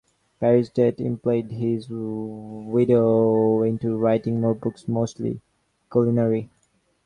[0.39, 5.39] Parrish's death impelled his widow into writing more books, mostly
[5.91, 6.49] culinary.